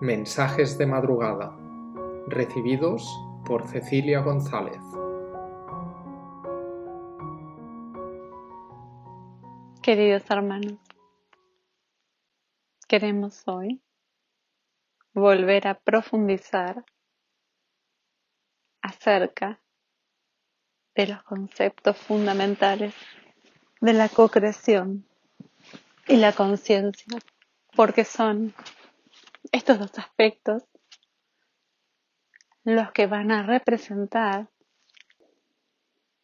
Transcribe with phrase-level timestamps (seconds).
[0.00, 1.54] Mensajes de madrugada,
[2.26, 3.06] recibidos
[3.44, 4.80] por Cecilia González.
[9.82, 10.78] Queridos hermanos,
[12.88, 13.82] queremos hoy
[15.12, 16.82] volver a profundizar
[18.80, 19.60] acerca
[20.94, 22.94] de los conceptos fundamentales
[23.82, 25.06] de la co-creación
[26.08, 27.18] y la conciencia,
[27.76, 28.54] porque son
[29.52, 30.64] estos dos aspectos
[32.64, 34.48] los que van a representar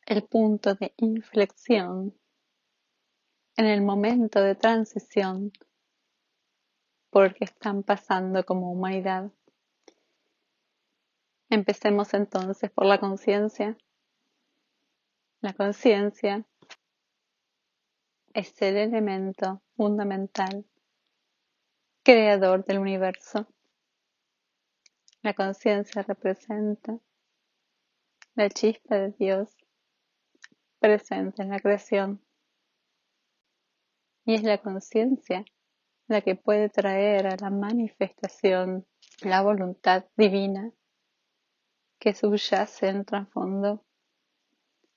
[0.07, 2.15] el punto de inflexión
[3.57, 5.53] en el momento de transición
[7.11, 9.33] por el que están pasando como humanidad.
[11.49, 13.77] Empecemos entonces por la conciencia.
[15.41, 16.45] La conciencia
[18.35, 20.67] es el elemento fundamental
[22.07, 23.49] creador del universo.
[25.23, 27.01] La conciencia representa
[28.37, 29.57] la chispa de Dios
[30.79, 32.25] presente en la creación.
[34.25, 35.45] Y es la conciencia
[36.07, 38.87] la que puede traer a la manifestación
[39.23, 40.71] la voluntad divina
[41.99, 43.85] que subyace en trasfondo.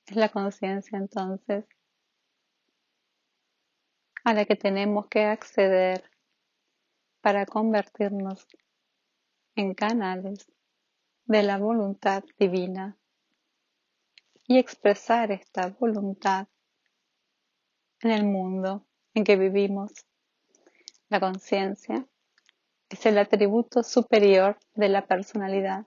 [0.06, 1.66] Es la conciencia entonces
[4.24, 6.04] a la que tenemos que acceder
[7.22, 8.48] para convertirnos
[9.56, 10.52] en canales
[11.26, 12.98] de la voluntad divina
[14.48, 16.48] y expresar esta voluntad
[18.02, 19.92] en el mundo en que vivimos.
[21.10, 22.08] La conciencia
[22.90, 25.86] es el atributo superior de la personalidad.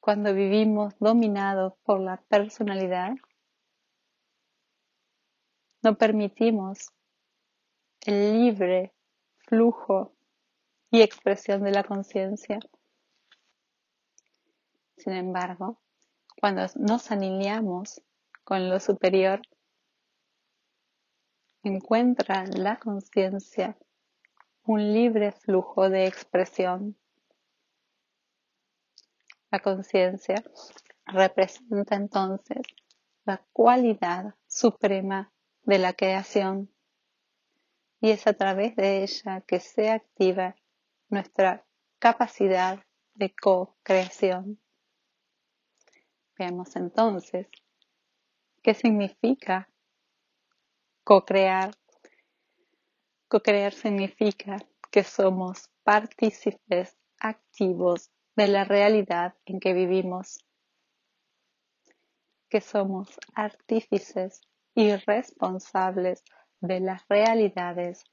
[0.00, 3.12] Cuando vivimos dominados por la personalidad,
[5.82, 6.88] no permitimos
[8.06, 8.92] el libre
[9.46, 10.12] flujo
[10.90, 12.58] y expresión de la conciencia.
[14.96, 15.80] Sin embargo,
[16.40, 18.02] cuando nos alineamos
[18.44, 19.42] con lo superior,
[21.62, 23.76] encuentra la conciencia
[24.64, 26.96] un libre flujo de expresión.
[29.50, 30.42] La conciencia
[31.06, 32.62] representa entonces
[33.24, 35.32] la cualidad suprema
[35.62, 36.71] de la creación
[38.02, 40.56] y es a través de ella que se activa
[41.08, 41.64] nuestra
[42.00, 44.60] capacidad de co-creación.
[46.36, 47.46] Veamos entonces
[48.60, 49.70] qué significa
[51.04, 51.70] co-crear.
[53.28, 54.56] Co-crear significa
[54.90, 60.44] que somos partícipes activos de la realidad en que vivimos,
[62.48, 64.40] que somos artífices
[64.74, 66.24] y responsables
[66.62, 68.04] de las realidades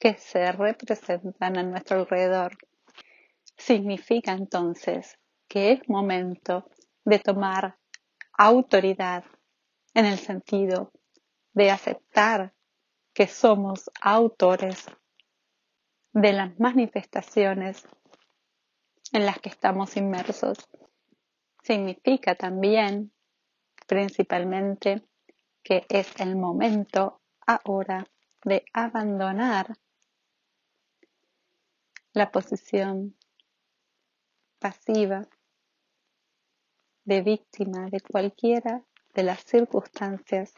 [0.00, 2.56] que se representan a nuestro alrededor.
[3.56, 6.68] Significa entonces que es momento
[7.04, 7.76] de tomar
[8.36, 9.24] autoridad
[9.94, 10.90] en el sentido
[11.52, 12.54] de aceptar
[13.12, 14.86] que somos autores
[16.14, 17.86] de las manifestaciones
[19.12, 20.58] en las que estamos inmersos.
[21.62, 23.12] Significa también,
[23.86, 25.04] principalmente,
[25.62, 28.06] que es el momento ahora
[28.44, 29.78] de abandonar
[32.12, 33.16] la posición
[34.58, 35.26] pasiva
[37.04, 38.84] de víctima de cualquiera
[39.14, 40.54] de las circunstancias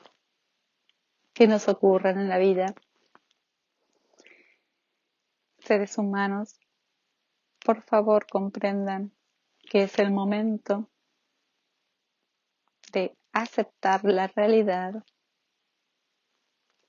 [1.33, 2.75] que nos ocurren en la vida.
[5.59, 6.61] Seres humanos,
[7.65, 9.13] por favor comprendan
[9.71, 10.91] que es el momento
[13.35, 15.05] aceptar la realidad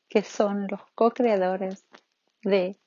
[0.07, 1.85] que son los co-creadores
[2.43, 2.77] de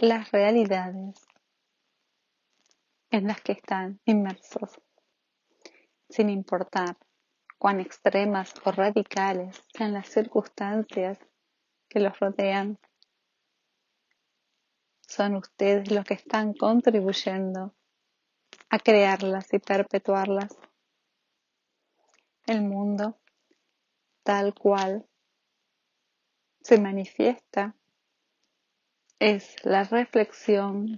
[0.00, 1.26] las realidades
[3.10, 4.80] en las que están inmersos,
[6.10, 6.96] sin importar
[7.58, 11.18] cuán extremas o radicales sean las circunstancias
[11.88, 12.78] que los rodean.
[15.06, 17.72] Son ustedes los que están contribuyendo
[18.68, 20.58] a crearlas y perpetuarlas
[22.48, 23.18] el mundo
[24.22, 25.06] tal cual
[26.62, 27.76] se manifiesta
[29.18, 30.96] es la reflexión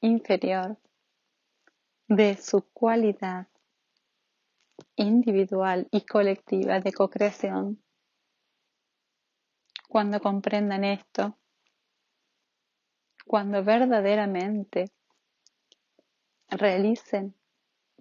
[0.00, 0.76] inferior
[2.08, 3.48] de su cualidad
[4.96, 7.82] individual y colectiva de co-creación.
[9.88, 11.38] Cuando comprendan esto,
[13.26, 14.90] cuando verdaderamente
[16.48, 17.34] realicen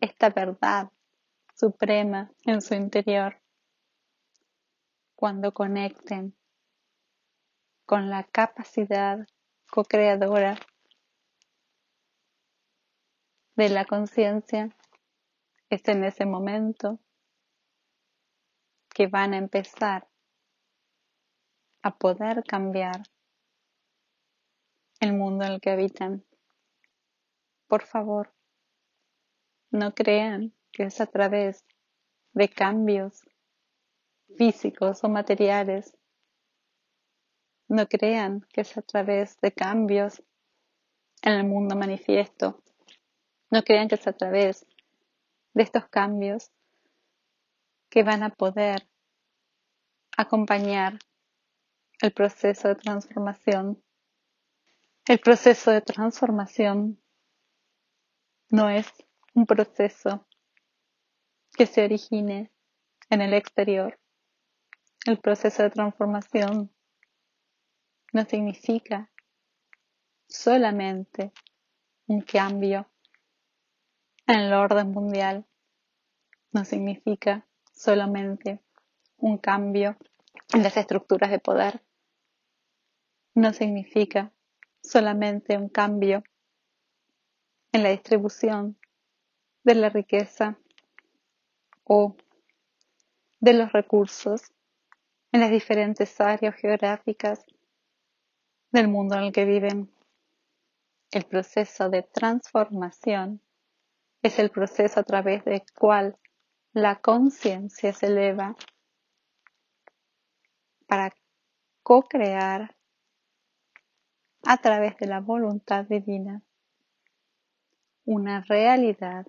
[0.02, 0.92] esta verdad
[1.63, 3.42] suprema en su interior.
[5.15, 6.36] Cuando conecten
[7.86, 9.25] con la capacidad
[9.71, 10.60] co-creadora
[13.56, 14.75] de la conciencia,
[15.69, 17.00] es en ese momento
[18.94, 20.09] que van a empezar
[21.81, 23.04] a poder cambiar
[25.00, 26.25] el mundo en el que habitan.
[27.68, 28.33] Por favor,
[29.71, 31.64] no crean que es a través
[32.34, 33.22] de cambios
[34.38, 35.96] físicos o materiales.
[37.70, 40.22] No crean que es a través de cambios
[41.22, 42.62] en el mundo manifiesto.
[43.52, 44.66] No crean que es a través
[45.54, 46.52] de estos cambios
[47.90, 48.88] que van a poder
[50.18, 50.98] acompañar
[52.02, 53.81] el proceso de transformación.
[55.06, 57.00] El proceso de transformación
[58.50, 58.88] no es
[59.36, 60.26] un proceso
[61.56, 62.52] que se origine
[63.10, 64.00] en el exterior.
[65.06, 66.74] El proceso de transformación
[68.12, 69.12] no significa
[70.28, 71.32] solamente
[72.08, 72.90] un cambio
[74.28, 75.46] en el orden mundial,
[76.52, 78.62] no significa solamente
[79.18, 79.98] un cambio
[80.54, 81.84] en las estructuras de poder,
[83.36, 84.32] no significa
[84.82, 86.24] solamente un cambio
[87.72, 88.78] en la distribución
[89.64, 90.60] de la riqueza
[91.83, 92.15] o
[93.39, 94.51] de los recursos
[95.31, 97.45] en las diferentes áreas geográficas
[98.71, 99.91] del mundo en el que viven.
[101.12, 103.41] El proceso de transformación
[104.21, 106.18] es el proceso a través del cual
[106.71, 108.56] la conciencia se eleva
[110.88, 111.13] para
[111.83, 112.75] co-crear
[114.45, 116.41] a través de la voluntad divina
[118.06, 119.25] una realidad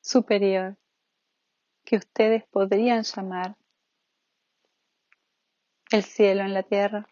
[0.00, 0.76] superior
[1.88, 3.56] que ustedes podrían llamar
[5.90, 7.08] el cielo en la tierra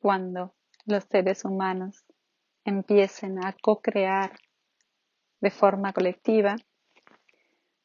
[0.00, 0.54] cuando
[0.84, 2.04] los seres humanos
[2.64, 4.38] empiecen a co-crear
[5.40, 6.54] de forma colectiva,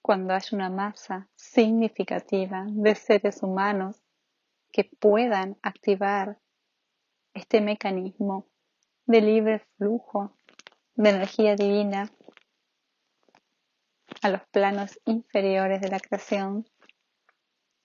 [0.03, 3.99] cuando hay una masa significativa de seres humanos
[4.71, 6.37] que puedan activar
[7.33, 8.45] este mecanismo
[9.07, 10.35] de libre flujo
[10.93, 12.11] de energía divina
[14.21, 16.65] a los planos inferiores de la creación.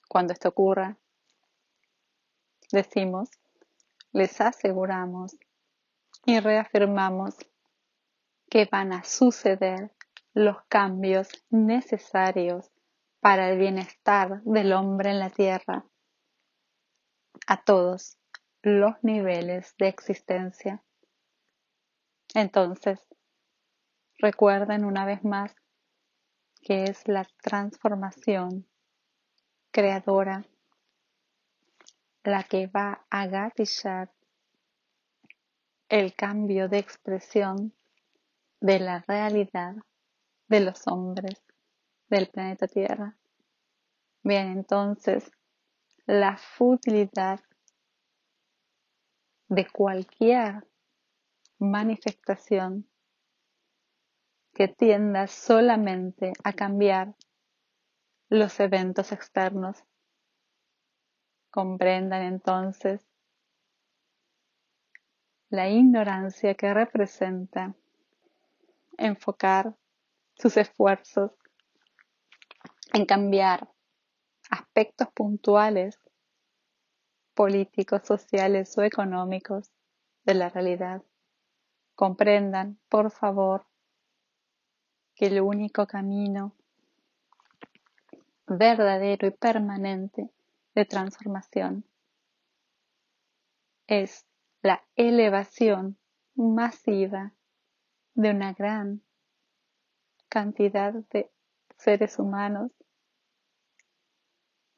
[0.09, 0.99] Cuando esto ocurra,
[2.71, 3.31] decimos,
[4.13, 5.37] les aseguramos
[6.25, 7.35] y reafirmamos
[8.49, 9.93] que van a suceder
[10.33, 12.71] los cambios necesarios
[13.21, 15.85] para el bienestar del hombre en la tierra
[17.47, 18.19] a todos
[18.63, 20.83] los niveles de existencia.
[22.35, 23.01] Entonces,
[24.19, 25.55] recuerden una vez más
[26.64, 28.66] que es la transformación
[29.70, 30.44] creadora
[32.25, 34.11] la que va a gatillar
[35.90, 37.75] el cambio de expresión
[38.61, 39.75] de la realidad
[40.49, 41.43] de los hombres
[42.08, 43.14] del planeta Tierra.
[44.22, 45.31] Bien, entonces,
[46.06, 47.40] la futilidad
[49.49, 50.66] de cualquier
[51.58, 52.88] manifestación
[54.55, 57.15] que tienda solamente a cambiar
[58.29, 59.85] los eventos externos.
[61.51, 63.06] Comprendan entonces
[65.50, 67.75] la ignorancia que representa
[68.97, 69.75] enfocar
[70.37, 71.33] sus esfuerzos
[72.93, 73.69] en cambiar
[74.50, 75.99] aspectos puntuales
[77.35, 79.73] políticos, sociales o económicos
[80.25, 81.02] de la realidad.
[81.95, 83.67] Comprendan, por favor,
[85.14, 86.54] que el único camino
[88.47, 90.30] verdadero y permanente
[90.75, 91.85] de transformación
[93.87, 94.26] es
[94.62, 95.99] la elevación
[96.35, 97.33] masiva
[98.14, 99.02] de una gran
[100.28, 101.30] cantidad de
[101.76, 102.73] seres humanos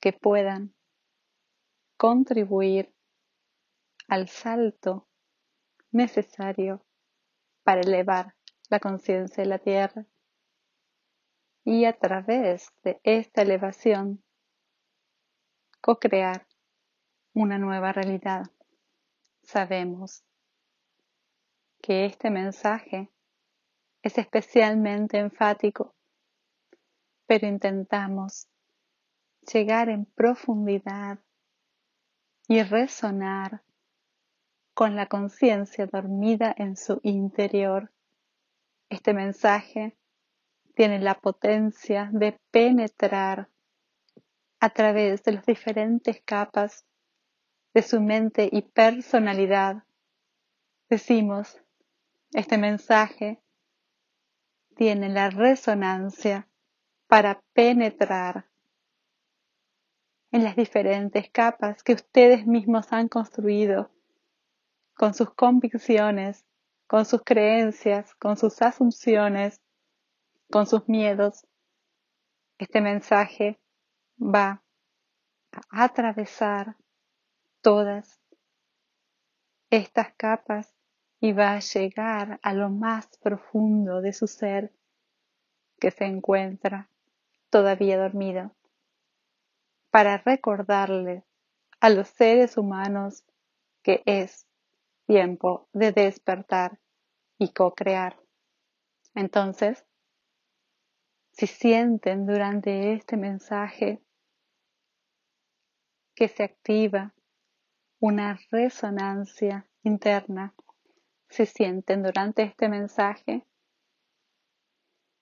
[0.00, 0.74] que puedan
[1.96, 2.92] contribuir
[4.08, 5.06] al salto
[5.90, 6.84] necesario
[7.62, 8.34] para elevar
[8.68, 10.04] la conciencia de la Tierra
[11.66, 14.22] y a través de esta elevación
[15.80, 16.46] co-crear
[17.34, 18.44] una nueva realidad.
[19.42, 20.24] Sabemos
[21.82, 23.10] que este mensaje
[24.00, 25.92] es especialmente enfático,
[27.26, 28.46] pero intentamos
[29.52, 31.18] llegar en profundidad
[32.46, 33.64] y resonar
[34.72, 37.92] con la conciencia dormida en su interior.
[38.88, 39.98] Este mensaje
[40.76, 43.48] tiene la potencia de penetrar
[44.60, 46.84] a través de las diferentes capas
[47.72, 49.84] de su mente y personalidad,
[50.90, 51.62] decimos,
[52.32, 53.40] este mensaje
[54.76, 56.46] tiene la resonancia
[57.06, 58.46] para penetrar
[60.30, 63.90] en las diferentes capas que ustedes mismos han construido
[64.94, 66.44] con sus convicciones,
[66.86, 69.62] con sus creencias, con sus asunciones,
[70.50, 71.46] con sus miedos.
[72.58, 73.58] Este mensaje
[74.18, 74.62] va
[75.52, 76.76] a atravesar
[77.60, 78.20] todas
[79.70, 80.74] estas capas
[81.20, 84.72] y va a llegar a lo más profundo de su ser
[85.78, 86.88] que se encuentra
[87.50, 88.54] todavía dormido
[89.90, 91.24] para recordarle
[91.80, 93.24] a los seres humanos
[93.82, 94.46] que es
[95.06, 96.78] tiempo de despertar
[97.38, 98.18] y co-crear.
[99.14, 99.84] Entonces,
[101.36, 104.00] si sienten durante este mensaje
[106.14, 107.14] que se activa
[108.00, 110.54] una resonancia interna,
[111.28, 113.46] si sienten durante este mensaje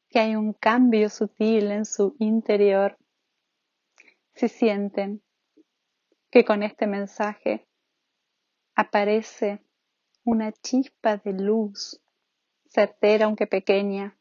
[0.08, 2.96] que hay un cambio sutil en su interior
[4.34, 5.22] si sienten
[6.30, 7.66] que con este mensaje
[8.74, 9.64] aparece
[10.24, 12.00] una chispa de luz,
[12.68, 14.16] certera aunque pequeña,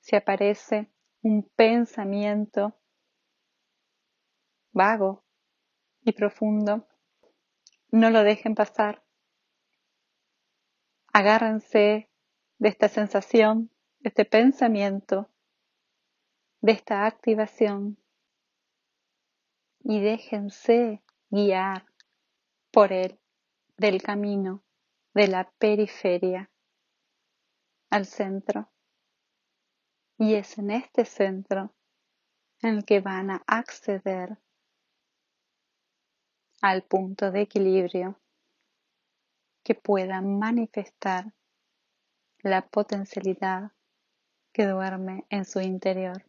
[0.00, 0.90] si aparece
[1.22, 2.74] un pensamiento
[4.72, 5.24] vago
[6.02, 6.86] y profundo,
[7.90, 9.04] no lo dejen pasar.
[11.12, 12.10] Agárrense
[12.58, 15.30] de esta sensación, de este pensamiento,
[16.60, 17.98] de esta activación
[19.82, 21.86] y déjense guiar
[22.70, 23.18] por él
[23.76, 24.62] del camino
[25.14, 26.50] de la periferia
[27.88, 28.70] al centro.
[30.20, 31.74] Y es en este centro
[32.60, 34.36] en el que van a acceder
[36.60, 38.20] al punto de equilibrio
[39.64, 41.32] que pueda manifestar
[42.42, 43.72] la potencialidad
[44.52, 46.26] que duerme en su interior.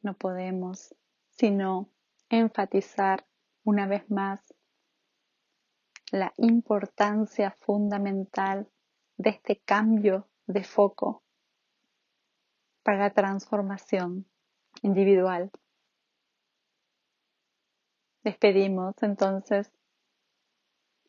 [0.00, 0.94] No podemos
[1.28, 1.90] sino
[2.30, 3.26] enfatizar
[3.64, 4.54] una vez más
[6.10, 8.66] la importancia fundamental
[9.18, 11.22] de este cambio de foco
[12.88, 14.24] para la transformación
[14.80, 15.50] individual.
[18.22, 19.70] Les pedimos entonces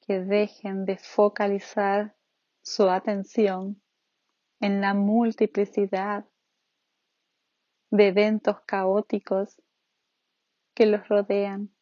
[0.02, 2.18] que dejen de focalizar
[2.62, 3.82] su atención
[4.60, 6.26] en la multiplicidad
[7.92, 9.62] de eventos caóticos
[10.74, 11.74] que los rodean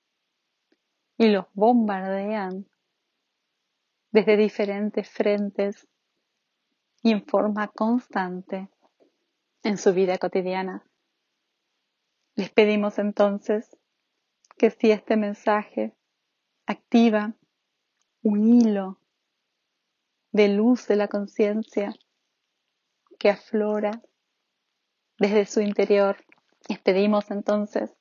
[1.18, 2.68] y los bombardean
[4.12, 5.88] desde diferentes frentes
[7.02, 8.70] y en forma constante
[9.68, 10.90] en su vida cotidiana.
[12.36, 13.76] Les pedimos entonces
[14.58, 15.94] que si este mensaje
[16.66, 17.36] activa
[18.24, 19.02] un hilo
[20.32, 21.94] de luz de la conciencia
[23.20, 24.02] que aflora
[25.20, 26.16] desde su interior,
[26.70, 27.94] les pedimos entonces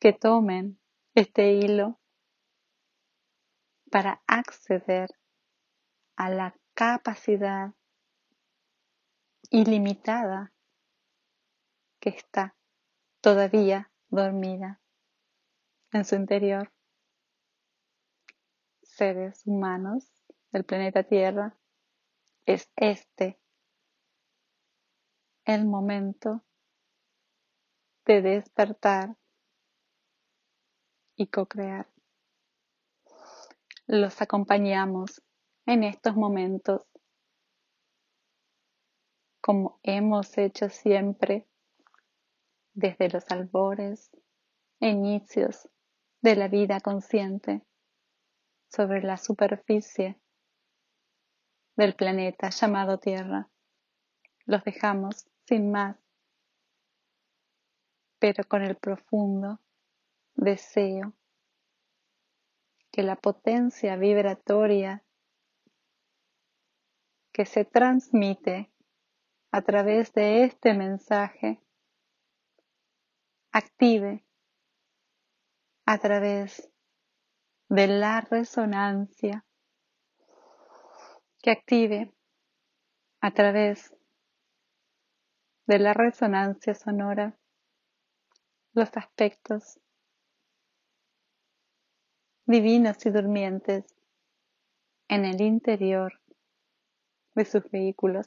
[0.00, 0.80] que tomen
[1.14, 2.00] este hilo
[3.88, 5.10] para acceder
[6.16, 7.72] a la capacidad
[9.50, 10.52] ilimitada
[12.00, 12.56] que está
[13.20, 14.80] todavía dormida
[15.92, 16.72] en su interior.
[18.82, 20.10] Seres humanos
[20.52, 21.56] del planeta Tierra,
[22.46, 23.40] es este
[25.44, 26.44] el momento
[28.04, 29.16] de despertar
[31.16, 31.88] y co-crear.
[33.86, 35.22] Los acompañamos
[35.66, 36.89] en estos momentos
[39.40, 41.46] como hemos hecho siempre
[42.74, 44.10] desde los albores
[44.80, 45.68] e inicios
[46.22, 47.62] de la vida consciente
[48.68, 50.20] sobre la superficie
[51.76, 53.48] del planeta llamado Tierra.
[54.44, 55.96] Los dejamos sin más,
[58.18, 59.60] pero con el profundo
[60.34, 61.14] deseo
[62.90, 65.04] que la potencia vibratoria
[67.32, 68.69] que se transmite
[69.52, 71.60] a través de este mensaje
[73.52, 74.24] active
[75.86, 76.70] a través
[77.68, 79.44] de la resonancia
[81.42, 82.14] que active
[83.20, 83.92] a través
[85.66, 87.38] de la resonancia sonora
[88.72, 89.80] los aspectos
[92.46, 93.84] divinos y durmientes
[95.08, 96.20] en el interior
[97.34, 98.26] de sus vehículos.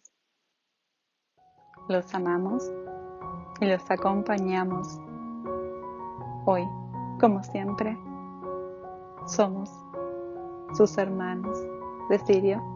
[1.90, 2.72] Los amamos
[3.60, 5.00] y los acompañamos
[6.46, 6.66] hoy,
[7.20, 7.98] como siempre,
[9.28, 9.70] somos
[10.78, 11.58] sus hermanos
[12.10, 12.73] de Sirio.